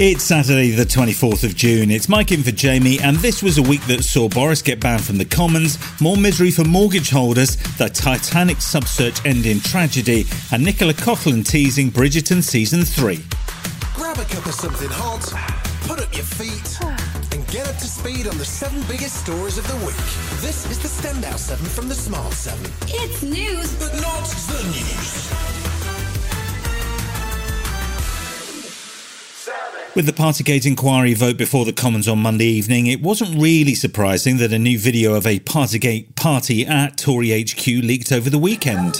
It's 0.00 0.22
Saturday, 0.22 0.70
the 0.70 0.84
24th 0.84 1.42
of 1.42 1.56
June. 1.56 1.90
It's 1.90 2.08
Mike 2.08 2.30
in 2.30 2.44
for 2.44 2.52
Jamie, 2.52 3.00
and 3.00 3.16
this 3.16 3.42
was 3.42 3.58
a 3.58 3.62
week 3.62 3.84
that 3.88 4.04
saw 4.04 4.28
Boris 4.28 4.62
get 4.62 4.78
banned 4.78 5.02
from 5.02 5.18
the 5.18 5.24
Commons, 5.24 5.76
more 6.00 6.16
misery 6.16 6.52
for 6.52 6.62
mortgage 6.62 7.10
holders, 7.10 7.56
the 7.78 7.88
Titanic 7.88 8.58
subsearch 8.58 9.26
end 9.26 9.44
in 9.44 9.58
tragedy, 9.58 10.24
and 10.52 10.64
Nicola 10.64 10.92
Coughlan 10.92 11.44
teasing 11.44 11.90
Bridgerton 11.90 12.44
season 12.44 12.84
3. 12.84 13.18
Grab 13.96 14.18
a 14.18 14.24
cup 14.26 14.46
of 14.46 14.54
something 14.54 14.88
hot, 14.88 15.32
put 15.88 15.98
up 15.98 16.14
your 16.14 16.22
feet, 16.22 16.78
and 17.34 17.44
get 17.48 17.66
up 17.66 17.76
to 17.78 17.86
speed 17.88 18.28
on 18.28 18.38
the 18.38 18.44
seven 18.44 18.80
biggest 18.82 19.24
stories 19.24 19.58
of 19.58 19.66
the 19.66 19.84
week. 19.84 19.96
This 20.40 20.70
is 20.70 20.78
the 20.78 20.86
Standout 20.86 21.38
7 21.38 21.66
from 21.66 21.88
the 21.88 21.96
Smart 21.96 22.32
7. 22.34 22.70
It's 22.86 23.24
news, 23.24 23.74
but 23.80 23.92
not 24.00 24.22
the 24.46 24.62
news. 24.62 25.67
With 29.94 30.06
the 30.06 30.12
Partygate 30.12 30.66
inquiry 30.66 31.14
vote 31.14 31.36
before 31.36 31.64
the 31.64 31.72
Commons 31.72 32.06
on 32.06 32.18
Monday 32.18 32.44
evening, 32.44 32.86
it 32.86 33.00
wasn't 33.00 33.40
really 33.40 33.74
surprising 33.74 34.36
that 34.36 34.52
a 34.52 34.58
new 34.58 34.78
video 34.78 35.14
of 35.14 35.26
a 35.26 35.40
Partygate 35.40 36.14
party 36.14 36.64
at 36.64 36.98
Tory 36.98 37.30
HQ 37.42 37.66
leaked 37.66 38.12
over 38.12 38.28
the 38.30 38.38
weekend. 38.38 38.98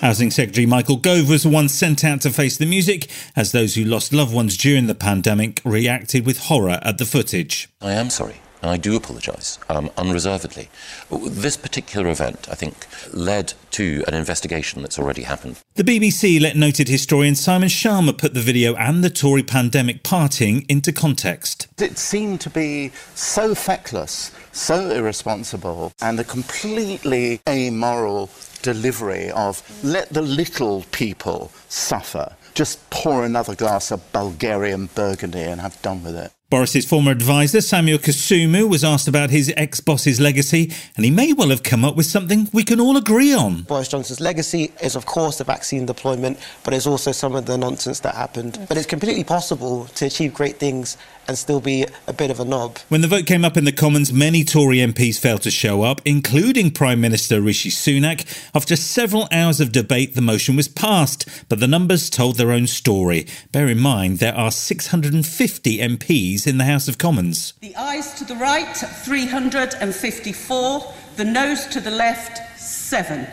Housing 0.00 0.30
Secretary 0.30 0.66
Michael 0.66 0.96
Gove 0.96 1.28
was 1.28 1.42
the 1.42 1.48
one 1.48 1.68
sent 1.68 2.04
out 2.04 2.20
to 2.20 2.30
face 2.30 2.56
the 2.56 2.66
music 2.66 3.10
as 3.34 3.52
those 3.52 3.74
who 3.74 3.84
lost 3.84 4.12
loved 4.12 4.32
ones 4.32 4.56
during 4.56 4.86
the 4.86 4.94
pandemic 4.94 5.60
reacted 5.64 6.24
with 6.24 6.38
horror 6.38 6.78
at 6.82 6.98
the 6.98 7.04
footage. 7.04 7.68
I 7.82 7.92
am 7.92 8.08
sorry. 8.08 8.36
And 8.66 8.72
I 8.72 8.78
do 8.78 8.96
apologise 8.96 9.60
um, 9.68 9.90
unreservedly. 9.96 10.68
This 11.08 11.56
particular 11.56 12.08
event, 12.08 12.48
I 12.50 12.56
think, 12.56 12.74
led 13.12 13.54
to 13.70 14.02
an 14.08 14.14
investigation 14.14 14.82
that's 14.82 14.98
already 14.98 15.22
happened. 15.22 15.60
The 15.76 15.84
BBC 15.84 16.40
let 16.40 16.56
noted 16.56 16.88
historian 16.88 17.36
Simon 17.36 17.68
Schama 17.68 18.18
put 18.18 18.34
the 18.34 18.40
video 18.40 18.74
and 18.74 19.04
the 19.04 19.08
Tory 19.08 19.44
pandemic 19.44 20.02
partying 20.02 20.66
into 20.68 20.92
context. 20.92 21.68
It 21.78 21.96
seemed 21.96 22.40
to 22.40 22.50
be 22.50 22.90
so 23.14 23.54
feckless, 23.54 24.32
so 24.50 24.90
irresponsible, 24.90 25.92
and 26.02 26.18
a 26.18 26.24
completely 26.24 27.40
amoral 27.48 28.30
delivery 28.62 29.30
of 29.30 29.62
let 29.84 30.08
the 30.08 30.22
little 30.22 30.84
people 30.90 31.52
suffer. 31.68 32.34
Just 32.54 32.90
pour 32.90 33.24
another 33.24 33.54
glass 33.54 33.92
of 33.92 34.12
Bulgarian 34.12 34.86
Burgundy 34.86 35.42
and 35.42 35.60
have 35.60 35.80
done 35.82 36.02
with 36.02 36.16
it. 36.16 36.32
Boris's 36.48 36.86
former 36.86 37.10
advisor, 37.10 37.60
Samuel 37.60 37.98
Kasumu, 37.98 38.70
was 38.70 38.84
asked 38.84 39.08
about 39.08 39.30
his 39.30 39.52
ex 39.56 39.80
boss's 39.80 40.20
legacy, 40.20 40.70
and 40.94 41.04
he 41.04 41.10
may 41.10 41.32
well 41.32 41.48
have 41.48 41.64
come 41.64 41.84
up 41.84 41.96
with 41.96 42.06
something 42.06 42.48
we 42.52 42.62
can 42.62 42.78
all 42.78 42.96
agree 42.96 43.34
on. 43.34 43.62
Boris 43.62 43.88
Johnson's 43.88 44.20
legacy 44.20 44.70
is, 44.80 44.94
of 44.94 45.06
course, 45.06 45.38
the 45.38 45.44
vaccine 45.44 45.86
deployment, 45.86 46.38
but 46.62 46.72
it's 46.72 46.86
also 46.86 47.10
some 47.10 47.34
of 47.34 47.46
the 47.46 47.58
nonsense 47.58 47.98
that 47.98 48.14
happened. 48.14 48.64
But 48.68 48.76
it's 48.76 48.86
completely 48.86 49.24
possible 49.24 49.86
to 49.96 50.06
achieve 50.06 50.34
great 50.34 50.58
things 50.58 50.96
and 51.28 51.36
still 51.36 51.60
be 51.60 51.84
a 52.06 52.12
bit 52.12 52.30
of 52.30 52.38
a 52.40 52.44
knob. 52.44 52.78
When 52.88 53.00
the 53.00 53.08
vote 53.08 53.26
came 53.26 53.44
up 53.44 53.56
in 53.56 53.64
the 53.64 53.72
Commons, 53.72 54.12
many 54.12 54.44
Tory 54.44 54.78
MPs 54.78 55.18
failed 55.18 55.42
to 55.42 55.50
show 55.50 55.82
up, 55.82 56.00
including 56.04 56.70
Prime 56.70 57.00
Minister 57.00 57.40
Rishi 57.40 57.70
Sunak. 57.70 58.24
After 58.54 58.76
several 58.76 59.26
hours 59.32 59.60
of 59.60 59.72
debate, 59.72 60.14
the 60.14 60.20
motion 60.20 60.54
was 60.56 60.68
passed, 60.68 61.26
but 61.48 61.60
the 61.60 61.66
numbers 61.66 62.10
told 62.10 62.36
their 62.36 62.52
own 62.52 62.66
story. 62.66 63.26
Bear 63.52 63.68
in 63.68 63.78
mind, 63.78 64.18
there 64.18 64.34
are 64.34 64.50
650 64.50 65.78
MPs 65.78 66.46
in 66.46 66.58
the 66.58 66.64
House 66.64 66.88
of 66.88 66.98
Commons. 66.98 67.54
The 67.60 67.74
ayes 67.76 68.12
to 68.14 68.24
the 68.24 68.36
right, 68.36 68.76
354, 68.76 70.94
the 71.16 71.24
noes 71.24 71.66
to 71.66 71.80
the 71.80 71.90
left, 71.90 72.60
7. 72.60 73.26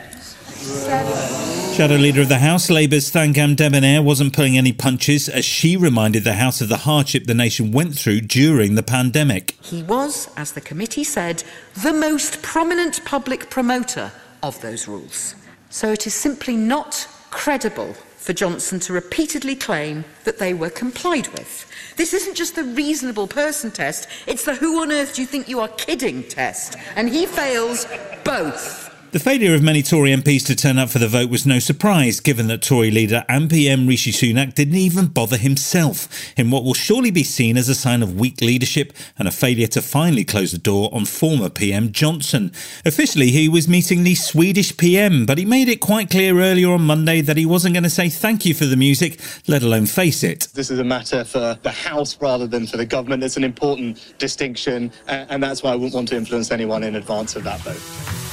Shadow 0.64 1.96
Leader 1.96 2.22
of 2.22 2.30
the 2.30 2.38
House, 2.38 2.70
Labour's 2.70 3.12
Thangam 3.12 3.58
Debbonaire, 3.58 4.02
wasn't 4.02 4.32
pulling 4.32 4.58
any 4.58 4.72
punches 4.72 5.28
as 5.28 5.44
she 5.44 5.76
reminded 5.76 6.24
the 6.24 6.36
House 6.36 6.62
of 6.62 6.70
the 6.70 6.78
hardship 6.78 7.26
the 7.26 7.34
nation 7.34 7.74
went 7.74 7.96
through 7.96 8.22
during 8.22 8.76
the 8.76 8.84
pandemic. 8.84 9.58
He 9.62 9.84
was, 9.84 10.30
as 10.38 10.54
the 10.54 10.62
committee 10.62 11.04
said, 11.04 11.44
the 11.84 11.92
most 11.92 12.42
prominent 12.42 13.04
public 13.04 13.50
promoter 13.50 14.14
of 14.42 14.62
those 14.62 14.88
rules. 14.88 15.36
So 15.70 15.92
it 15.92 16.08
is 16.08 16.14
simply 16.14 16.56
not 16.56 17.10
credible 17.30 17.94
for 17.94 18.32
Johnson 18.32 18.80
to 18.82 18.94
repeatedly 18.94 19.56
claim 19.56 20.06
that 20.24 20.40
they 20.40 20.54
were 20.54 20.70
complied 20.70 21.28
with. 21.30 21.70
This 21.98 22.14
isn't 22.14 22.38
just 22.38 22.56
the 22.56 22.64
reasonable 22.64 23.28
person 23.28 23.70
test, 23.70 24.08
it's 24.28 24.46
the 24.46 24.56
who 24.56 24.82
on 24.82 24.94
earth 24.94 25.16
do 25.16 25.22
you 25.22 25.28
think 25.28 25.50
you 25.50 25.60
are 25.60 25.68
kidding 25.68 26.24
test. 26.24 26.78
And 26.96 27.10
he 27.10 27.26
fails 27.26 27.86
both. 28.24 28.83
The 29.14 29.20
failure 29.20 29.54
of 29.54 29.62
many 29.62 29.84
Tory 29.84 30.10
MPs 30.10 30.44
to 30.48 30.56
turn 30.56 30.80
up 30.80 30.90
for 30.90 30.98
the 30.98 31.08
vote 31.08 31.30
was 31.30 31.46
no 31.46 31.60
surprise, 31.60 32.20
given 32.20 32.48
that 32.48 32.64
Tory 32.64 32.90
leader 32.90 33.24
and 33.30 33.48
PM 33.48 33.86
Rishi 33.86 34.12
Sunak 34.12 34.56
didn't 34.56 34.74
even 34.74 35.06
bother 35.06 35.38
himself, 35.38 36.10
in 36.36 36.50
what 36.50 36.64
will 36.64 36.74
surely 36.74 37.12
be 37.12 37.22
seen 37.22 37.56
as 37.56 37.70
a 37.70 37.76
sign 37.76 38.02
of 38.02 38.20
weak 38.20 38.42
leadership 38.42 38.92
and 39.20 39.28
a 39.28 39.32
failure 39.32 39.68
to 39.68 39.84
finally 39.84 40.24
close 40.24 40.52
the 40.52 40.58
door 40.58 40.90
on 40.92 41.06
former 41.06 41.52
PM 41.52 41.92
Johnson. 41.92 42.52
Officially, 42.86 43.30
he 43.30 43.48
was 43.48 43.68
meeting 43.68 44.04
the 44.04 44.16
Swedish 44.16 44.76
PM, 44.78 45.28
but 45.28 45.38
he 45.38 45.46
made 45.46 45.70
it 45.70 45.80
quite 45.80 46.10
clear 46.10 46.40
earlier 46.40 46.72
on 46.72 46.82
Monday 46.82 47.22
that 47.22 47.38
he 47.38 47.46
wasn't 47.46 47.76
going 47.76 47.84
to 47.84 47.92
say 47.92 48.10
thank 48.10 48.48
you 48.48 48.56
for 48.56 48.66
the 48.66 48.76
music, 48.76 49.20
let 49.48 49.62
alone 49.62 49.86
face 49.86 50.24
it. 50.24 50.48
This 50.56 50.72
is 50.72 50.80
a 50.80 50.84
matter 50.84 51.24
for 51.24 51.56
the 51.62 51.70
House 51.70 52.20
rather 52.20 52.48
than 52.48 52.66
for 52.66 52.78
the 52.78 52.86
government. 52.88 53.24
It's 53.24 53.38
an 53.38 53.44
important 53.44 54.16
distinction, 54.18 54.92
and 55.06 55.44
that's 55.44 55.62
why 55.62 55.72
I 55.72 55.76
wouldn't 55.76 55.94
want 55.94 56.08
to 56.08 56.16
influence 56.16 56.50
anyone 56.50 56.82
in 56.82 56.96
advance 56.96 57.36
of 57.36 57.44
that 57.44 57.60
vote. 57.60 58.33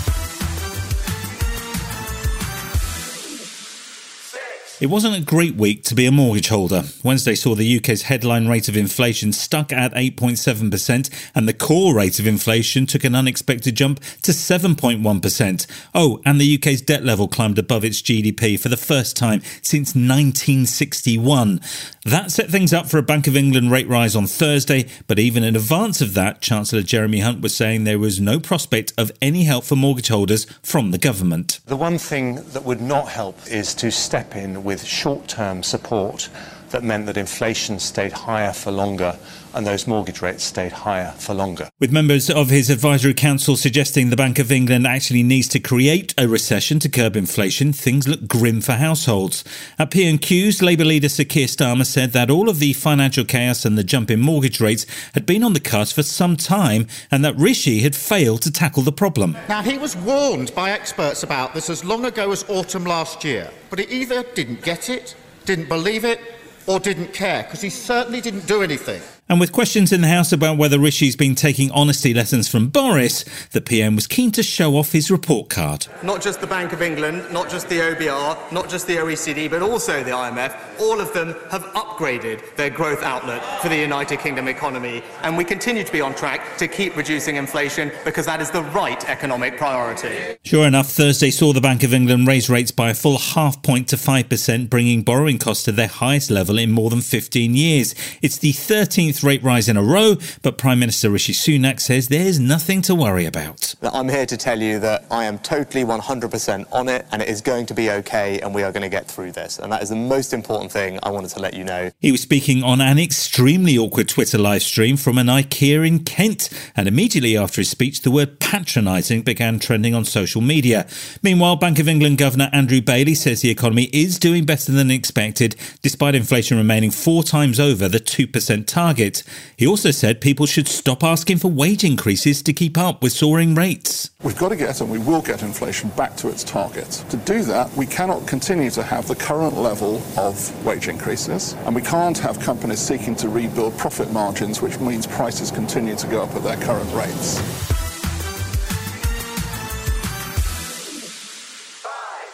It 4.81 4.89
wasn't 4.89 5.15
a 5.15 5.21
great 5.21 5.57
week 5.57 5.85
to 5.85 5.95
be 5.95 6.07
a 6.07 6.11
mortgage 6.11 6.49
holder. 6.49 6.85
Wednesday 7.05 7.35
saw 7.35 7.55
the 7.55 7.77
UK's 7.77 8.05
headline 8.05 8.49
rate 8.49 8.67
of 8.67 8.79
inflation 8.79 9.31
stuck 9.31 9.75
at 9.75 9.93
8.7%, 9.93 11.11
and 11.35 11.47
the 11.47 11.53
core 11.53 11.95
rate 11.95 12.19
of 12.19 12.27
inflation 12.27 12.87
took 12.87 13.05
an 13.05 13.15
unexpected 13.15 13.75
jump 13.75 14.01
to 14.23 14.33
7.1%. 14.33 15.67
Oh, 15.95 16.23
and 16.25 16.41
the 16.41 16.57
UK's 16.57 16.81
debt 16.81 17.05
level 17.05 17.29
climbed 17.29 17.59
above 17.59 17.85
its 17.85 18.01
GDP 18.01 18.59
for 18.59 18.71
the 18.71 18.79
first 18.79 19.19
time 19.19 19.43
since 19.61 19.91
1961. 19.91 21.61
That 22.07 22.31
set 22.31 22.49
things 22.49 22.73
up 22.73 22.89
for 22.89 22.97
a 22.97 23.03
Bank 23.03 23.27
of 23.27 23.37
England 23.37 23.71
rate 23.71 23.87
rise 23.87 24.17
on 24.17 24.27
Thursday, 24.27 24.87
but 25.07 25.19
even 25.19 25.45
in 25.45 25.57
advance 25.57 26.01
of 26.01 26.15
that, 26.15 26.41
Chancellor 26.41 26.81
Jeremy 26.81 27.21
Hunt 27.21 27.43
was 27.43 27.55
saying 27.55 27.85
there 27.85 27.99
was 27.99 28.19
no 28.19 28.41
prospect 28.41 28.95
of 28.97 29.13
any 29.21 29.45
help 29.45 29.65
for 29.65 29.77
mortgage 29.77 30.09
holders 30.09 30.47
from 30.63 30.91
the 30.91 30.97
government. 30.97 31.61
The 31.67 31.77
one 31.77 31.99
thing 31.99 32.37
that 32.53 32.65
would 32.65 32.81
not 32.81 33.09
help 33.09 33.37
is 33.47 33.75
to 33.75 33.91
step 33.91 34.35
in 34.35 34.65
with 34.71 34.85
short 34.85 35.27
term 35.27 35.65
support 35.65 36.29
that 36.71 36.83
meant 36.83 37.07
that 37.07 37.17
inflation 37.17 37.79
stayed 37.79 38.13
higher 38.13 38.53
for 38.53 38.71
longer 38.71 39.19
and 39.55 39.67
those 39.67 39.87
mortgage 39.87 40.23
rates 40.23 40.45
stayed 40.45 40.73
higher 40.73 41.11
for 41.19 41.35
longer. 41.35 41.69
With 41.81 41.93
members 41.93 42.31
of 42.31 42.51
his 42.51 42.71
advisory 42.71 43.15
council 43.15 43.57
suggesting 43.57 44.11
the 44.11 44.17
Bank 44.17 44.39
of 44.39 44.53
England 44.53 44.87
actually 44.87 45.23
needs 45.23 45.49
to 45.49 45.61
create 45.61 46.15
a 46.17 46.29
recession 46.29 46.79
to 46.81 46.89
curb 46.89 47.17
inflation, 47.17 47.73
things 47.73 48.07
look 48.07 48.29
grim 48.29 48.61
for 48.61 48.73
households. 48.73 49.45
At 49.79 49.91
PMQs, 49.91 50.63
Labour 50.63 50.85
leader 50.85 51.09
Sir 51.09 51.25
Keir 51.25 51.47
Starmer 51.47 51.87
said 51.87 52.13
that 52.13 52.31
all 52.31 52.49
of 52.49 52.61
the 52.61 52.73
financial 52.73 53.25
chaos 53.25 53.65
and 53.65 53.77
the 53.77 53.85
jump 53.85 54.11
in 54.11 54.21
mortgage 54.21 54.61
rates 54.61 54.87
had 55.15 55.27
been 55.27 55.43
on 55.43 55.53
the 55.53 55.61
cards 55.61 55.93
for 55.93 56.03
some 56.03 56.37
time 56.37 56.87
and 57.11 57.25
that 57.25 57.37
Rishi 57.37 57.81
had 57.81 57.97
failed 57.97 58.43
to 58.43 58.53
tackle 58.53 58.83
the 58.83 58.93
problem. 58.93 59.37
Now, 59.49 59.63
he 59.63 59.79
was 59.79 59.97
warned 59.97 60.55
by 60.55 60.71
experts 60.71 61.23
about 61.23 61.55
this 61.55 61.69
as 61.69 61.85
long 61.85 62.05
ago 62.05 62.31
as 62.31 62.49
autumn 62.49 62.85
last 62.85 63.25
year, 63.25 63.51
but 63.69 63.81
he 63.81 63.87
either 63.87 64.23
didn't 64.35 64.63
get 64.63 64.89
it, 64.89 65.17
didn't 65.45 65.69
believe 65.69 66.05
it, 66.05 66.21
or 66.67 66.81
didn't 66.81 67.13
care, 67.13 67.43
because 67.43 67.61
he 67.61 67.71
certainly 67.71 68.21
didn't 68.21 68.47
do 68.47 68.63
anything. 68.63 69.03
And 69.31 69.39
with 69.39 69.53
questions 69.53 69.93
in 69.93 70.01
the 70.01 70.09
House 70.09 70.33
about 70.33 70.59
whether 70.59 70.77
Rishi's 70.77 71.15
been 71.15 71.37
taking 71.37 71.71
honesty 71.71 72.13
lessons 72.13 72.49
from 72.49 72.67
Boris, 72.67 73.25
the 73.53 73.61
PM 73.61 73.95
was 73.95 74.09
keen 74.09 74.33
to 74.33 74.43
show 74.43 74.75
off 74.75 74.91
his 74.91 75.09
report 75.09 75.49
card. 75.49 75.87
Not 76.03 76.21
just 76.21 76.41
the 76.41 76.49
Bank 76.49 76.73
of 76.73 76.83
England, 76.83 77.33
not 77.33 77.49
just 77.49 77.69
the 77.69 77.77
OBR, 77.77 78.51
not 78.51 78.69
just 78.69 78.89
the 78.89 78.97
OECD, 78.97 79.49
but 79.49 79.63
also 79.63 80.03
the 80.03 80.11
IMF, 80.11 80.81
all 80.81 81.01
of 81.01 81.13
them 81.13 81.37
have 81.49 81.63
upgraded 81.75 82.57
their 82.57 82.71
growth 82.71 83.05
outlook 83.05 83.41
for 83.63 83.69
the 83.69 83.77
United 83.77 84.19
Kingdom 84.19 84.49
economy. 84.49 85.01
And 85.23 85.37
we 85.37 85.45
continue 85.45 85.85
to 85.85 85.93
be 85.93 86.01
on 86.01 86.13
track 86.17 86.57
to 86.57 86.67
keep 86.67 86.97
reducing 86.97 87.37
inflation 87.37 87.93
because 88.05 88.27
that 88.27 88.41
is 88.41 88.51
the 88.51 88.65
right 88.65 89.09
economic 89.09 89.57
priority. 89.57 90.39
Sure 90.45 90.67
enough, 90.67 90.89
Thursday 90.89 91.31
saw 91.31 91.53
the 91.53 91.61
Bank 91.61 91.85
of 91.85 91.95
England 91.95 92.27
raise 92.27 92.51
rates 92.51 92.73
by 92.73 92.91
a 92.91 92.95
full 92.95 93.19
half 93.19 93.63
point 93.63 93.87
to 93.91 93.97
5%, 93.97 94.69
bringing 94.69 95.03
borrowing 95.03 95.39
costs 95.39 95.63
to 95.67 95.71
their 95.71 95.87
highest 95.87 96.33
level 96.33 96.59
in 96.59 96.73
more 96.73 96.91
than 96.91 97.01
15 97.01 97.55
years. 97.55 97.95
It's 98.23 98.39
the 98.39 98.53
13th 98.53 99.20
rate 99.23 99.43
rise 99.43 99.69
in 99.69 99.77
a 99.77 99.83
row, 99.83 100.17
but 100.43 100.59
Prime 100.59 100.79
Minister 100.79 101.11
Rishi 101.11 101.33
Sunak 101.33 101.81
says 101.81 102.09
there's 102.09 102.39
nothing 102.39 102.83
to 102.83 102.95
worry 102.95 103.25
about. 103.27 103.75
I'm 103.83 104.09
here 104.09 104.27
to 104.27 104.37
tell 104.37 104.61
you 104.61 104.79
that 104.81 105.05
I 105.11 105.25
am 105.25 105.39
totally 105.39 105.85
100% 105.85 106.67
on 106.73 106.89
it 106.89 107.07
and 107.13 107.23
it 107.23 107.29
is 107.29 107.41
going 107.41 107.67
to 107.67 107.75
be 107.75 107.91
okay 107.91 108.41
and 108.41 108.55
we 108.55 108.63
are 108.63 108.73
going 108.73 108.83
to 108.83 108.89
get 108.89 109.07
through 109.07 109.33
this. 109.33 109.59
And 109.59 109.73
that 109.73 109.83
is 109.83 109.89
the 109.89 109.97
most 109.97 110.33
important 110.33 110.71
thing 110.73 110.99
I 111.03 111.11
wanted 111.11 111.31
to 111.31 111.41
let 111.41 111.55
you 111.55 111.65
know. 111.65 111.91
He 111.99 112.13
was 112.13 112.21
speaking 112.21 112.63
on 112.63 112.81
an 112.81 112.99
extremely 112.99 113.77
awkward 113.77 114.09
Twitter 114.09 114.39
live 114.39 114.63
stream 114.63 114.97
from 114.97 115.19
an 115.19 115.27
IKEA 115.27 115.87
in 115.87 116.05
Kent, 116.05 116.51
and 116.77 116.87
immediately 116.87 117.37
after 117.37 117.61
his 117.61 117.71
speech, 117.71 118.03
the 118.03 118.11
word 118.11 118.39
patronising 118.41 119.23
began 119.23 119.59
trending 119.59 119.95
on 119.95 120.05
social 120.05 120.41
media. 120.41 120.87
Meanwhile, 121.23 121.57
Bank 121.57 121.79
of 121.79 121.89
England 121.89 122.19
Governor 122.19 122.51
Andrew 122.53 122.81
Bailey 122.81 123.15
says 123.15 123.41
the 123.41 123.51
economy 123.51 123.89
is 123.93 124.19
doing 124.19 124.45
better 124.45 124.73
than 124.73 124.91
expected, 124.91 125.57
despite 125.83 126.15
inflation 126.15 126.57
remaining 126.57 126.91
four 126.91 127.23
times 127.23 127.59
over 127.59 127.89
the 127.89 128.01
2% 128.01 128.67
target. 128.67 129.10
He 129.57 129.67
also 129.67 129.91
said 129.91 130.21
people 130.21 130.47
should 130.47 130.69
stop 130.69 131.03
asking 131.03 131.39
for 131.39 131.49
wage 131.49 131.85
increases 131.85 132.43
to 132.43 132.53
keep 132.53 132.77
up 132.79 133.03
with 133.03 133.13
soaring 133.13 133.55
rates. 133.55 134.11
We've 134.23 134.37
got 134.37 134.51
to 134.51 134.57
get, 134.57 134.81
and 134.81 134.91
we 134.91 134.99
will 134.99 135.23
get 135.23 135.43
inflation 135.43 135.91
back 135.91 136.17
to 136.19 136.29
its 136.29 136.45
target. 136.45 136.91
To 137.11 137.17
do 137.17 137.43
that, 137.45 137.75
we 137.77 137.87
cannot 137.87 138.27
continue 138.27 138.71
to 138.71 138.83
have 138.83 139.09
the 139.09 139.17
current 139.17 139.57
level 139.57 140.03
of 140.17 140.65
wage 140.65 140.89
increases, 140.89 141.55
and 141.65 141.75
we 141.75 141.83
can't 141.83 142.19
have 142.19 142.39
companies 142.41 142.81
seeking 142.81 143.17
to 143.17 143.29
rebuild 143.29 143.77
profit 143.79 144.13
margins, 144.13 144.61
which 144.61 144.79
means 144.81 145.07
prices 145.07 145.51
continue 145.51 145.97
to 145.97 146.07
go 146.07 146.23
up 146.23 146.35
at 146.35 146.43
their 146.43 146.57
current 146.59 146.93
rates. 146.95 147.80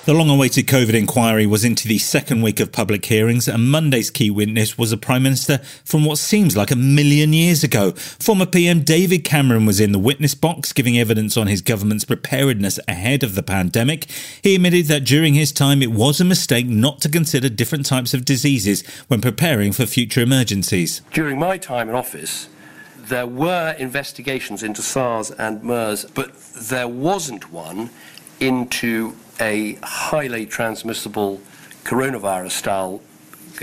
The 0.06 0.14
long 0.14 0.31
awaited 0.31 0.69
COVID 0.69 0.94
inquiry 0.94 1.47
was 1.47 1.64
into 1.64 1.88
the 1.88 1.99
second 1.99 2.41
week 2.41 2.61
of 2.61 2.70
public 2.70 3.05
hearings, 3.05 3.49
and 3.49 3.69
Monday's 3.69 4.08
key 4.08 4.31
witness 4.31 4.79
was 4.79 4.93
a 4.93 4.97
Prime 4.97 5.25
Minister 5.25 5.58
from 5.85 6.05
what 6.05 6.19
seems 6.19 6.56
like 6.56 6.70
a 6.70 6.76
million 6.76 7.32
years 7.32 7.64
ago. 7.64 7.91
Former 7.91 8.47
PM 8.47 8.82
David 8.82 9.25
Cameron 9.25 9.67
was 9.67 9.81
in 9.81 9.91
the 9.91 9.99
witness 9.99 10.37
box 10.37 10.73
giving 10.73 10.97
evidence 10.97 11.37
on 11.37 11.49
his 11.49 11.61
government's 11.61 12.05
preparedness 12.05 12.79
ahead 12.87 13.25
of 13.25 13.35
the 13.35 13.43
pandemic. 13.43 14.06
He 14.41 14.55
admitted 14.55 14.87
that 14.87 15.03
during 15.03 15.35
his 15.35 15.50
time 15.50 15.82
it 15.82 15.91
was 15.91 16.20
a 16.20 16.25
mistake 16.25 16.69
not 16.69 17.00
to 17.00 17.09
consider 17.09 17.49
different 17.49 17.85
types 17.85 18.14
of 18.14 18.25
diseases 18.25 18.87
when 19.09 19.20
preparing 19.20 19.73
for 19.73 19.87
future 19.87 20.20
emergencies. 20.20 21.02
During 21.12 21.41
my 21.41 21.59
time 21.59 21.88
in 21.88 21.97
office, 21.97 22.49
there 22.97 23.26
were 23.26 23.75
investigations 23.76 24.62
into 24.62 24.82
SARS 24.82 25.32
and 25.32 25.64
MERS, 25.64 26.05
but 26.14 26.32
there 26.55 26.87
wasn't 26.87 27.50
one 27.50 27.91
into 28.38 29.17
a 29.41 29.79
highly 29.83 30.47
transmissible 30.47 31.41
coronavirus 31.85 32.53
style 32.53 33.00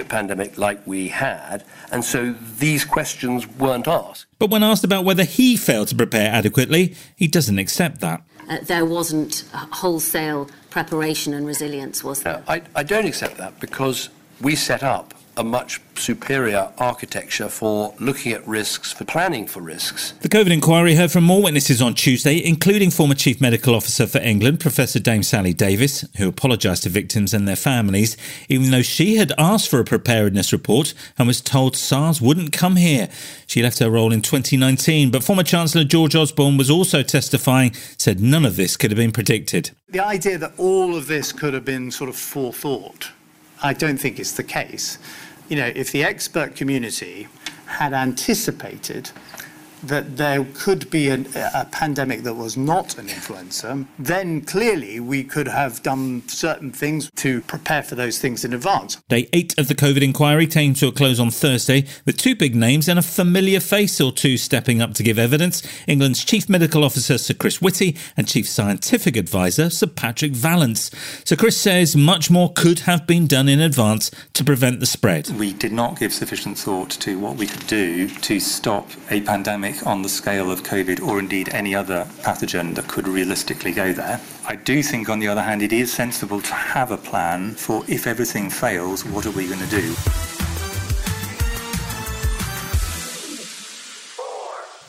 pandemic 0.09 0.57
like 0.57 0.85
we 0.87 1.09
had, 1.09 1.63
and 1.91 2.03
so 2.03 2.33
these 2.57 2.83
questions 2.83 3.47
weren't 3.47 3.87
asked. 3.87 4.25
But 4.39 4.49
when 4.49 4.63
asked 4.63 4.83
about 4.83 5.05
whether 5.05 5.23
he 5.23 5.55
failed 5.55 5.89
to 5.89 5.95
prepare 5.95 6.31
adequately, 6.31 6.95
he 7.15 7.27
doesn't 7.27 7.59
accept 7.59 8.01
that. 8.01 8.23
Uh, 8.49 8.57
there 8.63 8.85
wasn't 8.85 9.45
wholesale 9.53 10.49
preparation 10.69 11.33
and 11.33 11.45
resilience, 11.45 12.03
was 12.03 12.23
there? 12.23 12.43
No, 12.47 12.53
I, 12.53 12.61
I 12.75 12.83
don't 12.83 13.05
accept 13.05 13.37
that 13.37 13.59
because 13.59 14.09
we 14.41 14.55
set 14.55 14.83
up 14.83 15.13
a 15.35 15.43
much 15.43 15.81
superior 15.95 16.71
architecture 16.77 17.49
for 17.49 17.93
looking 17.99 18.31
at 18.31 18.47
risks, 18.47 18.91
for 18.91 19.05
planning 19.05 19.47
for 19.47 19.61
risks. 19.61 20.11
The 20.21 20.29
COVID 20.29 20.51
inquiry 20.51 20.95
heard 20.95 21.11
from 21.11 21.23
more 21.23 21.41
witnesses 21.41 21.81
on 21.81 21.93
Tuesday, 21.93 22.43
including 22.43 22.91
former 22.91 23.15
Chief 23.15 23.41
Medical 23.41 23.75
Officer 23.75 24.07
for 24.07 24.19
England, 24.19 24.59
Professor 24.59 24.99
Dame 24.99 25.23
Sally 25.23 25.53
Davies, 25.53 26.05
who 26.17 26.27
apologised 26.27 26.83
to 26.83 26.89
victims 26.89 27.33
and 27.33 27.47
their 27.47 27.55
families, 27.55 28.17
even 28.49 28.71
though 28.71 28.81
she 28.81 29.17
had 29.17 29.31
asked 29.37 29.69
for 29.69 29.79
a 29.79 29.85
preparedness 29.85 30.51
report 30.51 30.93
and 31.17 31.27
was 31.27 31.41
told 31.41 31.75
SARS 31.75 32.21
wouldn't 32.21 32.51
come 32.51 32.75
here. 32.75 33.09
She 33.47 33.61
left 33.61 33.79
her 33.79 33.89
role 33.89 34.13
in 34.13 34.21
2019, 34.21 35.11
but 35.11 35.23
former 35.23 35.43
Chancellor 35.43 35.83
George 35.83 36.15
Osborne 36.15 36.57
was 36.57 36.69
also 36.69 37.03
testifying, 37.03 37.73
said 37.97 38.19
none 38.19 38.45
of 38.45 38.55
this 38.55 38.77
could 38.77 38.91
have 38.91 38.97
been 38.97 39.11
predicted. 39.11 39.71
The 39.89 39.99
idea 39.99 40.37
that 40.39 40.53
all 40.57 40.95
of 40.95 41.07
this 41.07 41.31
could 41.31 41.53
have 41.53 41.65
been 41.65 41.91
sort 41.91 42.09
of 42.09 42.15
forethought, 42.15 43.11
I 43.63 43.73
don't 43.73 43.97
think 43.97 44.19
is 44.19 44.35
the 44.35 44.43
case. 44.43 44.97
You 45.47 45.55
know, 45.55 45.71
if 45.73 45.91
the 45.91 46.03
expert 46.03 46.55
community 46.55 47.27
had 47.65 47.93
anticipated 47.93 49.09
that 49.83 50.17
there 50.17 50.45
could 50.53 50.89
be 50.89 51.09
an, 51.09 51.27
a 51.35 51.65
pandemic 51.65 52.23
that 52.23 52.33
was 52.33 52.57
not 52.57 52.97
an 52.97 53.09
influenza, 53.09 53.85
then 53.99 54.41
clearly 54.41 54.99
we 54.99 55.23
could 55.23 55.47
have 55.47 55.83
done 55.83 56.27
certain 56.27 56.71
things 56.71 57.11
to 57.15 57.41
prepare 57.41 57.83
for 57.83 57.95
those 57.95 58.19
things 58.19 58.45
in 58.45 58.53
advance. 58.53 59.01
Day 59.09 59.29
eight 59.33 59.57
of 59.57 59.67
the 59.67 59.75
COVID 59.75 60.01
inquiry 60.01 60.47
came 60.47 60.73
to 60.75 60.87
a 60.87 60.91
close 60.91 61.19
on 61.19 61.31
Thursday 61.31 61.85
with 62.05 62.17
two 62.17 62.35
big 62.35 62.55
names 62.55 62.87
and 62.87 62.97
a 62.97 63.01
familiar 63.01 63.59
face 63.59 63.99
or 63.99 64.11
two 64.11 64.37
stepping 64.37 64.81
up 64.81 64.93
to 64.93 65.03
give 65.03 65.19
evidence 65.19 65.61
England's 65.87 66.23
Chief 66.23 66.47
Medical 66.47 66.83
Officer 66.83 67.17
Sir 67.17 67.33
Chris 67.33 67.61
Whitty 67.61 67.97
and 68.15 68.27
Chief 68.27 68.47
Scientific 68.47 69.17
Advisor 69.17 69.69
Sir 69.69 69.87
Patrick 69.87 70.31
Vallance. 70.31 70.91
Sir 71.25 71.35
Chris 71.35 71.57
says 71.57 71.95
much 71.95 72.31
more 72.31 72.51
could 72.53 72.79
have 72.81 73.05
been 73.05 73.27
done 73.27 73.49
in 73.49 73.59
advance 73.59 74.11
to 74.33 74.43
prevent 74.43 74.79
the 74.79 74.85
spread. 74.85 75.29
We 75.29 75.53
did 75.53 75.71
not 75.71 75.99
give 75.99 76.13
sufficient 76.13 76.57
thought 76.57 76.91
to 76.91 77.19
what 77.19 77.35
we 77.35 77.47
could 77.47 77.67
do 77.67 78.07
to 78.07 78.39
stop 78.39 78.89
a 79.09 79.21
pandemic 79.21 79.72
on 79.81 80.03
the 80.03 80.09
scale 80.09 80.51
of 80.51 80.61
COVID 80.61 81.01
or 81.01 81.17
indeed 81.17 81.49
any 81.49 81.73
other 81.73 82.05
pathogen 82.21 82.75
that 82.75 82.87
could 82.87 83.07
realistically 83.07 83.71
go 83.71 83.91
there. 83.93 84.21
I 84.47 84.55
do 84.55 84.83
think, 84.83 85.09
on 85.09 85.17
the 85.19 85.27
other 85.27 85.41
hand, 85.41 85.63
it 85.63 85.73
is 85.73 85.91
sensible 85.91 86.41
to 86.41 86.53
have 86.53 86.91
a 86.91 86.97
plan 86.97 87.55
for 87.55 87.83
if 87.87 88.05
everything 88.05 88.51
fails, 88.51 89.03
what 89.05 89.25
are 89.25 89.31
we 89.31 89.47
going 89.47 89.59
to 89.59 89.69
do? 89.69 89.95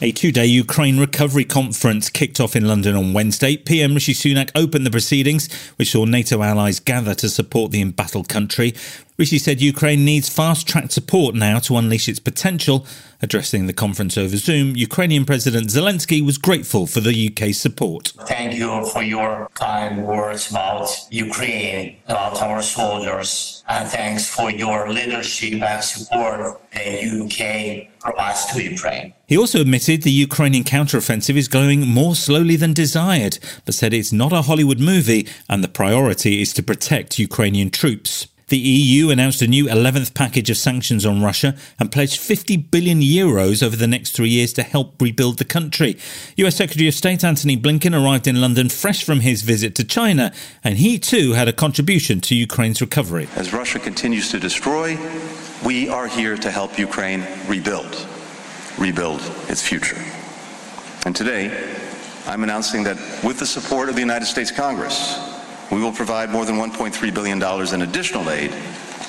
A 0.04 0.12
two 0.12 0.32
day 0.32 0.44
Ukraine 0.44 0.98
recovery 0.98 1.46
conference 1.46 2.10
kicked 2.10 2.38
off 2.38 2.54
in 2.54 2.68
London 2.68 2.94
on 2.94 3.14
Wednesday. 3.14 3.56
PM 3.56 3.94
Rishi 3.94 4.12
Sunak 4.12 4.50
opened 4.54 4.84
the 4.84 4.90
proceedings, 4.90 5.50
which 5.76 5.92
saw 5.92 6.04
NATO 6.04 6.42
allies 6.42 6.78
gather 6.78 7.14
to 7.14 7.30
support 7.30 7.70
the 7.70 7.80
embattled 7.80 8.28
country. 8.28 8.74
Rishi 9.16 9.38
said 9.38 9.60
Ukraine 9.60 10.04
needs 10.04 10.28
fast 10.28 10.66
track 10.66 10.90
support 10.90 11.36
now 11.36 11.60
to 11.60 11.76
unleash 11.76 12.08
its 12.08 12.18
potential. 12.18 12.84
Addressing 13.22 13.68
the 13.68 13.72
conference 13.72 14.18
over 14.18 14.36
Zoom, 14.36 14.74
Ukrainian 14.74 15.24
President 15.24 15.68
Zelensky 15.68 16.20
was 16.20 16.36
grateful 16.36 16.88
for 16.88 16.98
the 16.98 17.28
UK's 17.28 17.60
support. 17.60 18.12
Thank 18.22 18.54
you 18.54 18.84
for 18.86 19.04
your 19.04 19.48
kind 19.54 20.04
words 20.04 20.50
about 20.50 20.88
Ukraine, 21.10 21.96
about 22.08 22.42
our 22.42 22.60
soldiers, 22.60 23.62
and 23.68 23.88
thanks 23.88 24.28
for 24.28 24.50
your 24.50 24.90
leadership 24.90 25.62
and 25.62 25.84
support 25.84 26.60
the 26.72 26.90
UK 27.22 28.00
provides 28.00 28.46
to 28.46 28.60
Ukraine. 28.60 29.14
He 29.28 29.38
also 29.38 29.60
admitted 29.60 30.02
the 30.02 30.10
Ukrainian 30.10 30.64
counteroffensive 30.64 31.36
is 31.36 31.46
going 31.46 31.86
more 31.86 32.16
slowly 32.16 32.56
than 32.56 32.72
desired, 32.72 33.38
but 33.64 33.76
said 33.76 33.94
it's 33.94 34.12
not 34.12 34.32
a 34.32 34.42
Hollywood 34.42 34.80
movie 34.80 35.28
and 35.48 35.62
the 35.62 35.68
priority 35.68 36.42
is 36.42 36.52
to 36.54 36.64
protect 36.64 37.20
Ukrainian 37.20 37.70
troops. 37.70 38.26
The 38.48 38.58
EU 38.58 39.10
announced 39.10 39.40
a 39.40 39.46
new 39.46 39.66
11th 39.66 40.12
package 40.12 40.50
of 40.50 40.58
sanctions 40.58 41.06
on 41.06 41.22
Russia 41.22 41.56
and 41.78 41.90
pledged 41.90 42.20
50 42.20 42.58
billion 42.58 43.00
euros 43.00 43.62
over 43.62 43.74
the 43.74 43.86
next 43.86 44.10
three 44.10 44.28
years 44.28 44.52
to 44.54 44.62
help 44.62 45.00
rebuild 45.00 45.38
the 45.38 45.46
country. 45.46 45.96
US 46.36 46.56
Secretary 46.56 46.86
of 46.88 46.94
State 46.94 47.24
Antony 47.24 47.56
Blinken 47.56 47.94
arrived 47.94 48.26
in 48.26 48.40
London 48.40 48.68
fresh 48.68 49.02
from 49.02 49.20
his 49.20 49.42
visit 49.42 49.74
to 49.76 49.84
China, 49.84 50.32
and 50.62 50.76
he 50.76 50.98
too 50.98 51.32
had 51.32 51.48
a 51.48 51.52
contribution 51.52 52.20
to 52.20 52.34
Ukraine's 52.34 52.82
recovery. 52.82 53.28
As 53.34 53.52
Russia 53.54 53.78
continues 53.78 54.30
to 54.30 54.38
destroy, 54.38 54.98
we 55.64 55.88
are 55.88 56.06
here 56.06 56.36
to 56.36 56.50
help 56.50 56.78
Ukraine 56.78 57.26
rebuild, 57.48 58.06
rebuild 58.76 59.22
its 59.48 59.66
future. 59.66 59.98
And 61.06 61.16
today, 61.16 61.72
I'm 62.26 62.42
announcing 62.42 62.84
that 62.84 62.96
with 63.24 63.38
the 63.38 63.46
support 63.46 63.88
of 63.88 63.94
the 63.94 64.00
United 64.00 64.26
States 64.26 64.50
Congress, 64.50 65.33
we 65.74 65.82
will 65.82 65.92
provide 65.92 66.30
more 66.30 66.44
than 66.44 66.54
$1.3 66.54 67.14
billion 67.14 67.42
in 67.74 67.82
additional 67.82 68.30
aid 68.30 68.50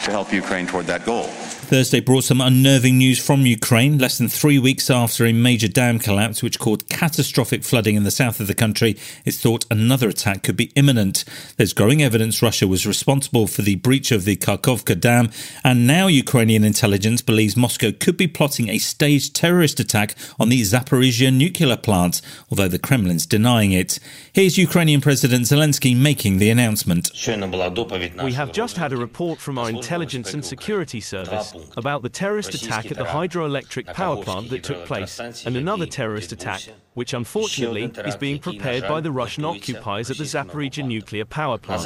to 0.04 0.12
help 0.12 0.34
Ukraine 0.34 0.66
toward 0.66 0.88
that 0.88 1.06
goal. 1.06 1.30
Thursday 1.66 2.00
brought 2.00 2.24
some 2.24 2.42
unnerving 2.42 3.00
news 3.00 3.18
from 3.18 3.48
Ukraine 3.48 3.98
less 3.98 4.20
than 4.20 4.28
three 4.28 4.60
weeks 4.60 4.92
after 4.92 5.26
a 5.26 5.34
major 5.34 5.68
dam 5.68 5.98
collapse, 5.98 6.44
which 6.44 6.60
caused 6.60 6.88
catastrophic 6.90 7.64
flooding 7.64 7.96
in 7.96 8.04
the 8.04 8.12
south 8.12 8.40
of 8.40 8.46
the 8.46 8.54
country. 8.54 8.96
It's 9.26 9.42
thought 9.42 9.66
another 9.72 10.08
attack 10.10 10.44
could 10.44 10.56
be 10.56 10.72
imminent. 10.76 11.26
There's 11.58 11.74
growing 11.74 12.04
evidence 12.04 12.44
Russia 12.44 12.68
was 12.68 12.86
responsible 12.86 13.48
for 13.48 13.64
the 13.64 13.76
breach 13.78 14.12
of 14.12 14.26
the 14.26 14.36
Kakhovka 14.36 15.00
Dam, 15.00 15.32
and 15.64 15.88
now 15.88 16.06
Ukrainian 16.06 16.64
intelligence 16.64 17.24
believes 17.24 17.58
Moscow 17.58 17.92
could 17.92 18.16
be 18.16 18.28
plotting 18.28 18.70
a 18.70 18.78
staged 18.78 19.36
terrorist 19.36 19.80
attack 19.80 20.14
on 20.40 20.50
the 20.50 20.62
Zaporizhia 20.62 21.36
nuclear 21.36 21.78
plant, 21.78 22.22
although 22.52 22.68
the 22.68 22.78
Kremlin's 22.78 23.26
denying 23.26 23.72
it. 23.72 23.98
Here's 24.32 24.60
Ukrainian 24.60 25.02
President 25.02 25.46
Zelensky 25.46 25.98
making 25.98 26.38
the 26.38 26.52
announcement. 26.52 27.10
We 27.16 28.34
have 28.34 28.52
just 28.52 28.78
had 28.78 28.94
a 28.94 28.98
report 28.98 29.40
from 29.40 29.58
our 29.58 29.70
intelligence 29.70 30.36
and 30.36 30.46
security 30.46 31.02
service 31.02 31.55
about 31.78 32.02
the 32.02 32.10
terrorist 32.10 32.54
attack 32.54 32.92
at 32.92 32.98
the 32.98 33.04
hydroelectric 33.06 33.94
power 33.94 34.22
plant 34.24 34.50
that 34.50 34.64
took 34.64 34.86
place 34.86 35.20
and 35.20 35.56
another 35.58 35.86
terrorist 35.86 36.32
attack 36.32 36.62
which 36.96 37.14
unfortunately 37.14 37.84
is 38.06 38.16
being 38.16 38.40
prepared 38.40 38.88
by 38.88 39.00
the 39.02 39.12
Russian 39.12 39.46
occupiers 39.46 40.10
at 40.10 40.18
the 40.18 40.24
Zaporizhia 40.24 40.86
nuclear 40.88 41.26
power 41.26 41.58
plant. 41.58 41.86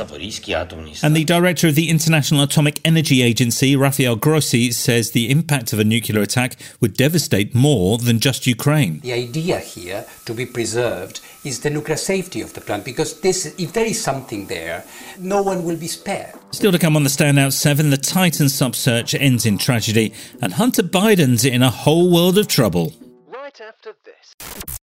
And 1.03 1.15
the 1.15 1.25
director 1.25 1.67
of 1.67 1.75
the 1.75 1.89
International 1.89 2.43
Atomic 2.43 2.79
Energy 2.85 3.21
Agency, 3.21 3.75
Rafael 3.75 4.15
Grossi, 4.15 4.71
says 4.71 5.11
the 5.11 5.29
impact 5.29 5.73
of 5.73 5.79
a 5.79 5.83
nuclear 5.83 6.21
attack 6.21 6.55
would 6.79 6.93
devastate 6.93 7.53
more 7.53 7.97
than 7.97 8.19
just 8.19 8.47
Ukraine. 8.47 8.99
The 8.99 9.13
idea 9.13 9.59
here 9.59 10.05
to 10.25 10.33
be 10.33 10.45
preserved 10.45 11.21
is 11.43 11.61
the 11.61 11.69
nuclear 11.69 11.97
safety 11.97 12.41
of 12.41 12.53
the 12.53 12.61
plant 12.61 12.85
because 12.85 13.19
this, 13.21 13.47
if 13.57 13.73
there 13.73 13.85
is 13.85 14.01
something 14.01 14.45
there, 14.47 14.85
no 15.17 15.41
one 15.41 15.63
will 15.63 15.77
be 15.77 15.87
spared. 15.87 16.35
Still 16.51 16.71
to 16.71 16.79
come 16.79 16.95
on 16.95 17.03
the 17.03 17.09
Standout 17.09 17.53
7, 17.53 17.89
the 17.89 17.97
Titan 17.97 18.49
sub 18.49 18.75
search 18.75 19.15
ends 19.15 19.45
in 19.45 19.57
tragedy, 19.57 20.13
and 20.41 20.53
Hunter 20.53 20.83
Biden's 20.83 21.45
in 21.45 21.63
a 21.63 21.71
whole 21.71 22.11
world 22.13 22.37
of 22.37 22.47
trouble. 22.47 22.93
Right 23.27 23.59
after 23.61 23.95
this. 24.05 24.78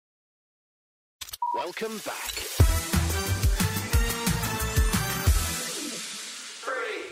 Welcome 1.64 1.97
back. 2.04 2.63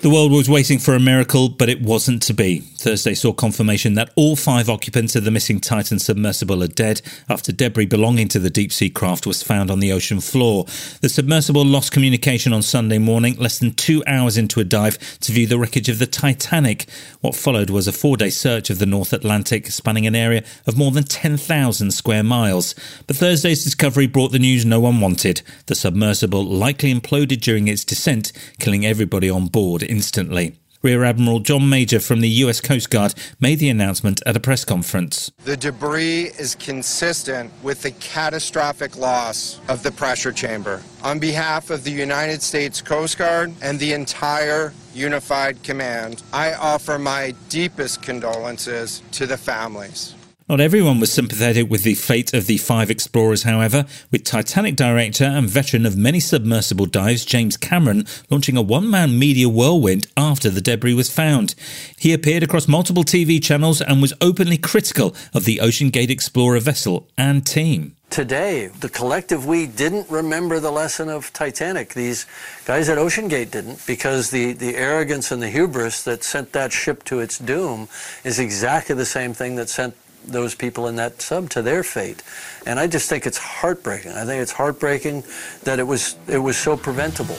The 0.03 0.11
world 0.11 0.33
was 0.33 0.51
waiting 0.51 0.81
for 0.81 0.97
a 0.97 0.99
miracle, 0.99 1.49
but 1.49 1.69
it 1.69 1.81
wasn't 1.81 2.23
to 2.23 2.35
be. 2.35 2.59
Thursday 2.59 3.15
saw 3.15 3.33
confirmation 3.33 3.95
that 3.95 4.11
all 4.17 4.35
five 4.35 4.69
occupants 4.69 5.15
of 5.15 5.23
the 5.23 5.31
missing 5.31 5.61
Titan 5.61 6.01
submersible 6.01 6.61
are 6.65 6.67
dead 6.67 7.01
after 7.29 7.53
debris 7.53 7.87
belonging 7.87 8.27
to 8.27 8.41
the 8.41 8.51
deep 8.51 8.73
sea 8.73 8.91
craft 8.91 9.29
was 9.29 9.45
found 9.45 9.71
on 9.71 9.79
the 9.79 9.93
ocean 9.93 10.21
floor. 10.21 10.65
The 11.03 11.09
submersible 11.09 11.65
lost 11.65 11.93
communication 11.93 12.53
on 12.53 12.63
Sunday 12.63 12.99
morning, 12.99 13.37
less 13.37 13.61
than 13.61 13.75
two 13.75 14.03
hours 14.05 14.37
into 14.37 14.59
a 14.59 14.65
dive 14.65 14.99
to 15.21 15.31
view 15.31 15.47
the 15.47 15.57
wreckage 15.57 15.89
of 15.89 16.01
the 16.01 16.07
Titanic. 16.09 16.91
What 17.21 17.37
followed 17.37 17.71
was 17.71 17.87
a 17.87 17.93
four 17.93 18.17
day 18.17 18.31
search 18.31 18.71
of 18.71 18.81
the 18.81 18.87
North 18.87 19.13
Atlantic, 19.13 19.69
spanning 19.69 20.09
an 20.09 20.17
area 20.17 20.43
of 20.67 20.77
more 20.77 20.91
than 20.91 21.05
10,000 21.05 21.93
square 21.93 22.25
miles. 22.25 22.75
But 23.07 23.15
Thursday's 23.15 23.63
discovery 23.63 24.09
brought 24.09 24.33
the 24.33 24.41
news 24.41 24.67
no 24.67 24.81
one 24.81 25.01
wanted. 25.01 25.43
The 25.67 25.77
submersible 25.77 26.45
likely 26.45 26.93
imploded 26.93 27.41
during 27.41 27.69
its 27.69 27.85
descent, 27.85 28.33
killing 28.59 28.85
everybody 28.85 29.31
on 29.31 29.47
board 29.47 29.85
instantly. 29.93 30.57
Rear 30.83 31.05
Admiral 31.05 31.39
John 31.39 31.69
Mauger 31.69 32.01
from 32.01 32.21
the 32.21 32.29
US 32.29 32.61
Coast 32.61 32.91
Guard 32.91 33.15
made 33.39 33.61
the 33.61 33.69
announcement 33.69 34.21
at 34.27 34.37
a 34.37 34.41
press 34.41 34.65
conference. 34.65 35.31
The 35.45 35.57
debris 35.57 36.33
is 36.41 36.57
consistent 36.57 37.53
with 37.63 37.83
the 37.83 37.93
catastrophic 37.93 38.97
loss 38.97 39.61
of 39.69 39.85
the 39.85 39.93
pressure 39.93 40.33
chamber. 40.33 40.83
On 41.05 41.21
behalf 41.21 41.71
of 41.71 41.85
the 41.85 41.93
United 41.93 42.43
States 42.43 42.83
Coast 42.83 43.17
Guard 43.17 43.53
and 43.63 43.79
the 43.79 43.93
entire 43.93 44.73
Unified 44.93 45.63
Command, 45.63 46.25
I 46.33 46.55
offer 46.55 46.99
my 46.99 47.35
deepest 47.49 48.03
condolences 48.03 49.03
to 49.13 49.27
the 49.27 49.37
families. 49.37 50.17
Not 50.53 50.61
everyone 50.61 51.01
was 51.01 51.11
sympathetic 51.11 51.71
with 51.71 51.83
the 51.83 51.95
fate 51.95 52.35
of 52.35 52.45
the 52.45 52.59
five 52.59 52.91
explorers, 52.91 53.45
however, 53.45 53.87
with 54.11 54.23
Titanic 54.23 54.77
director 54.77 55.25
and 55.25 55.49
veteran 55.49 55.87
of 55.87 55.97
many 55.97 56.21
submersible 56.21 56.85
dives, 56.85 57.25
James 57.25 57.57
Cameron, 57.57 58.05
launching 58.29 58.59
a 58.59 58.61
one 58.61 58.91
man 58.91 59.19
media 59.19 59.49
whirlwind 59.49 60.09
after 60.15 60.51
the 60.51 60.61
debris 60.61 60.93
was 60.93 61.09
found. 61.09 61.55
He 61.97 62.13
appeared 62.13 62.43
across 62.43 62.69
multiple 62.69 63.03
TV 63.03 63.43
channels 63.43 63.81
and 63.81 64.03
was 64.03 64.13
openly 64.21 64.59
critical 64.59 65.17
of 65.33 65.47
the 65.47 65.57
OceanGate 65.63 66.11
Explorer 66.11 66.61
vessel 66.61 67.09
and 67.17 67.47
team 67.47 67.97
today, 68.13 68.67
the 68.67 68.91
collective 68.91 69.47
we 69.47 69.67
didn't 69.67 70.09
remember 70.11 70.61
the 70.61 70.71
lesson 70.71 71.09
of 71.09 71.33
Titanic. 71.33 71.95
These 71.95 72.27
guys 72.67 72.91
at 72.91 72.99
OceanGate 72.99 73.51
didn't 73.51 73.87
because 73.87 74.31
the, 74.31 74.53
the 74.53 74.77
arrogance 74.77 75.33
and 75.33 75.43
the 75.43 75.49
hubris 75.49 76.03
that 76.05 76.23
sent 76.23 76.53
that 76.53 76.73
ship 76.73 77.05
to 77.05 77.21
its 77.21 77.39
doom 77.39 77.89
is 78.23 78.39
exactly 78.39 78.95
the 78.95 79.07
same 79.07 79.33
thing 79.33 79.57
that 79.57 79.71
sent 79.71 79.95
those 80.25 80.55
people 80.55 80.87
in 80.87 80.97
that 80.97 81.21
sub 81.21 81.50
to 81.50 81.62
their 81.62 81.83
fate. 81.83 82.23
And 82.67 82.79
I 82.79 82.87
just 82.87 83.09
think 83.09 83.26
it's 83.26 83.38
heartbreaking. 83.38 84.12
I 84.12 84.25
think 84.25 84.43
it's 84.43 84.52
heartbreaking 84.52 85.25
that 85.64 85.79
it 85.79 85.85
was 85.87 86.17
it 86.29 86.38
was 86.38 86.57
so 86.57 86.76
preventable. 86.76 87.37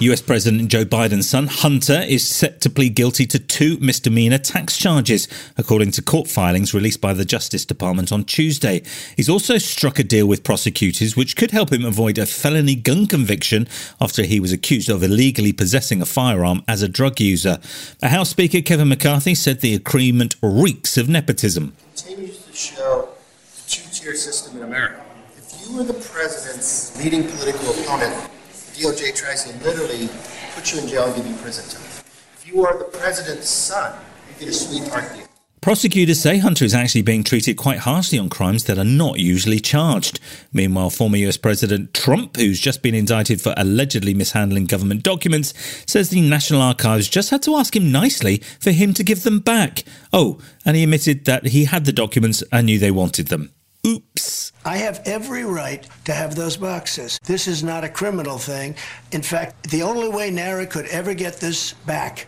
US 0.00 0.20
President 0.20 0.68
Joe 0.72 0.84
Biden's 0.84 1.28
son, 1.28 1.46
Hunter, 1.46 2.02
is 2.08 2.26
set 2.26 2.60
to 2.62 2.68
plead 2.68 2.96
guilty 2.96 3.26
to 3.26 3.38
two 3.38 3.78
misdemeanor 3.78 4.38
tax 4.38 4.76
charges, 4.76 5.28
according 5.56 5.92
to 5.92 6.02
court 6.02 6.26
filings 6.26 6.74
released 6.74 7.00
by 7.00 7.12
the 7.12 7.24
Justice 7.24 7.64
Department 7.64 8.10
on 8.10 8.24
Tuesday. 8.24 8.82
He's 9.16 9.28
also 9.28 9.56
struck 9.56 10.00
a 10.00 10.02
deal 10.02 10.26
with 10.26 10.42
prosecutors 10.42 11.16
which 11.16 11.36
could 11.36 11.52
help 11.52 11.72
him 11.72 11.84
avoid 11.84 12.18
a 12.18 12.26
felony 12.26 12.74
gun 12.74 13.06
conviction 13.06 13.68
after 14.00 14.24
he 14.24 14.40
was 14.40 14.52
accused 14.52 14.90
of 14.90 15.04
illegally 15.04 15.52
possessing 15.52 16.02
a 16.02 16.06
firearm 16.06 16.62
as 16.66 16.82
a 16.82 16.88
drug 16.88 17.20
user. 17.20 17.60
A 18.02 18.08
House 18.08 18.30
Speaker, 18.30 18.62
Kevin 18.62 18.88
McCarthy, 18.88 19.36
said 19.36 19.60
the 19.60 19.76
agreement 19.76 20.34
reeks 20.42 20.98
of 20.98 21.08
nepotism. 21.08 21.72
Continues 21.94 22.44
to 22.44 22.52
show 22.52 23.08
the 23.54 23.70
two 23.70 23.88
tier 23.92 24.16
system 24.16 24.56
in 24.56 24.64
America. 24.64 25.04
If 25.36 25.68
you 25.68 25.76
were 25.76 25.84
the 25.84 25.94
president's 25.94 27.00
leading 27.00 27.28
political 27.28 27.70
opponent, 27.70 28.32
DOJ 28.74 29.14
tries 29.14 29.44
to 29.44 29.56
literally 29.64 30.08
put 30.56 30.72
you 30.72 30.80
in 30.80 30.88
jail 30.88 31.04
and 31.04 31.14
give 31.14 31.26
you 31.26 31.36
prison 31.36 31.64
time. 31.70 32.04
If 32.34 32.44
you 32.44 32.66
are 32.66 32.76
the 32.76 32.84
president's 32.84 33.48
son, 33.48 33.96
you 34.28 34.40
get 34.40 34.48
a 34.48 34.52
sweetheart 34.52 35.14
deal. 35.14 35.26
Prosecutors 35.60 36.20
say 36.20 36.38
Hunter 36.38 36.64
is 36.64 36.74
actually 36.74 37.02
being 37.02 37.22
treated 37.22 37.56
quite 37.56 37.78
harshly 37.78 38.18
on 38.18 38.28
crimes 38.28 38.64
that 38.64 38.76
are 38.76 38.84
not 38.84 39.20
usually 39.20 39.60
charged. 39.60 40.18
Meanwhile, 40.52 40.90
former 40.90 41.16
US 41.18 41.36
President 41.36 41.94
Trump, 41.94 42.36
who's 42.36 42.58
just 42.58 42.82
been 42.82 42.96
indicted 42.96 43.40
for 43.40 43.54
allegedly 43.56 44.12
mishandling 44.12 44.66
government 44.66 45.04
documents, 45.04 45.54
says 45.86 46.10
the 46.10 46.20
National 46.20 46.60
Archives 46.60 47.08
just 47.08 47.30
had 47.30 47.42
to 47.44 47.54
ask 47.54 47.74
him 47.74 47.92
nicely 47.92 48.38
for 48.58 48.72
him 48.72 48.92
to 48.92 49.04
give 49.04 49.22
them 49.22 49.38
back. 49.38 49.84
Oh, 50.12 50.38
and 50.66 50.76
he 50.76 50.82
admitted 50.82 51.26
that 51.26 51.46
he 51.46 51.64
had 51.64 51.84
the 51.84 51.92
documents 51.92 52.42
and 52.50 52.66
knew 52.66 52.78
they 52.80 52.90
wanted 52.90 53.28
them. 53.28 53.53
Oops. 53.86 54.52
I 54.64 54.78
have 54.78 55.02
every 55.04 55.44
right 55.44 55.86
to 56.06 56.12
have 56.12 56.34
those 56.34 56.56
boxes. 56.56 57.18
This 57.24 57.46
is 57.46 57.62
not 57.62 57.84
a 57.84 57.88
criminal 57.88 58.38
thing. 58.38 58.76
In 59.12 59.22
fact, 59.22 59.70
the 59.70 59.82
only 59.82 60.08
way 60.08 60.30
NARA 60.30 60.66
could 60.66 60.86
ever 60.86 61.12
get 61.12 61.34
this 61.34 61.74
back 61.86 62.26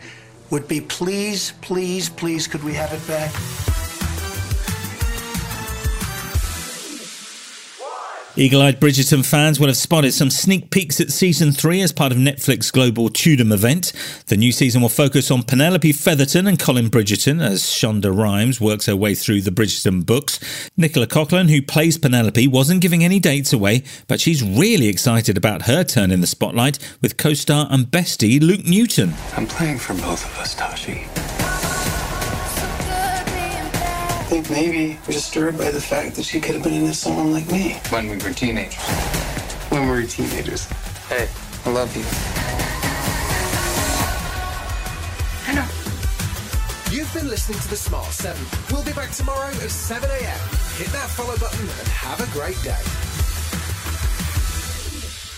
would 0.51 0.67
be 0.67 0.81
please, 0.81 1.53
please, 1.61 2.09
please, 2.09 2.47
could 2.47 2.63
we 2.63 2.73
have 2.73 2.93
it 2.93 3.05
back? 3.07 3.31
Eagle 8.39 8.61
eyed 8.61 8.79
Bridgerton 8.79 9.25
fans 9.25 9.59
will 9.59 9.65
have 9.65 9.75
spotted 9.75 10.13
some 10.13 10.29
sneak 10.29 10.69
peeks 10.69 11.01
at 11.01 11.09
season 11.09 11.51
three 11.51 11.81
as 11.81 11.91
part 11.91 12.11
of 12.11 12.19
Netflix 12.19 12.71
Global 12.71 13.09
Tudum 13.09 13.51
event. 13.51 13.91
The 14.27 14.37
new 14.37 14.51
season 14.51 14.83
will 14.83 14.89
focus 14.89 15.31
on 15.31 15.41
Penelope 15.41 15.91
Featherington 15.93 16.45
and 16.45 16.59
Colin 16.59 16.91
Bridgerton 16.91 17.43
as 17.43 17.63
Shonda 17.63 18.15
Rhimes 18.15 18.61
works 18.61 18.85
her 18.85 18.95
way 18.95 19.15
through 19.15 19.41
the 19.41 19.49
Bridgerton 19.49 20.05
books. 20.05 20.39
Nicola 20.77 21.07
Coughlan, 21.07 21.49
who 21.49 21.63
plays 21.63 21.97
Penelope, 21.97 22.47
wasn't 22.49 22.81
giving 22.81 23.03
any 23.03 23.19
dates 23.19 23.53
away, 23.53 23.81
but 24.05 24.21
she's 24.21 24.43
really 24.43 24.87
excited 24.87 25.35
about 25.35 25.63
her 25.63 25.83
turn 25.83 26.11
in 26.11 26.21
the 26.21 26.27
spotlight 26.27 26.77
with 27.01 27.17
co 27.17 27.33
star 27.33 27.65
and 27.71 27.87
bestie 27.87 28.39
Luke 28.39 28.65
Newton. 28.65 29.15
I'm 29.35 29.47
playing 29.47 29.79
for 29.79 29.95
both 29.95 30.23
of 30.23 30.37
us, 30.37 30.53
Tashi. 30.53 31.07
I 34.27 34.29
think 34.29 34.49
maybe 34.49 34.99
we're 35.07 35.13
disturbed 35.13 35.57
by 35.57 35.71
the 35.71 35.79
fact 35.79 36.17
that 36.17 36.23
she 36.23 36.41
could 36.41 36.55
have 36.55 36.63
been 36.65 36.73
into 36.73 36.93
someone 36.93 37.31
like 37.31 37.49
me. 37.49 37.79
When 37.91 38.09
we 38.09 38.17
were 38.17 38.33
teenagers. 38.33 38.75
When 39.69 39.83
we 39.83 39.87
were 39.87 40.03
teenagers. 40.03 40.65
Hey, 41.07 41.29
I 41.63 41.69
love 41.71 41.87
you. 41.95 42.03
I 45.47 45.55
know. 45.55 45.65
You've 46.93 47.13
been 47.13 47.29
listening 47.29 47.57
to 47.59 47.69
The 47.69 47.77
Smart 47.77 48.11
7. 48.11 48.35
We'll 48.69 48.83
be 48.83 48.91
back 48.91 49.11
tomorrow 49.11 49.47
at 49.47 49.71
7 49.71 50.09
a.m. 50.09 50.39
Hit 50.75 50.91
that 50.91 51.09
follow 51.15 51.37
button 51.37 51.61
and 51.61 51.87
have 51.87 52.19
a 52.19 52.29
great 52.33 52.61
day. 52.63 52.83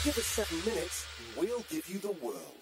Give 0.03 0.17
us 0.17 0.25
seven 0.25 0.57
minutes 0.65 1.05
and 1.19 1.45
we'll 1.45 1.63
give 1.69 1.87
you 1.87 1.99
the 1.99 2.13
world. 2.25 2.58